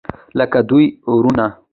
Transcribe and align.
لکه 0.37 0.59
دوه 0.69 0.83
ورونه. 1.13 1.47